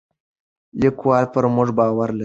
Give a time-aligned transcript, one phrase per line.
[0.81, 2.19] لیکوال پر موږ باور لري.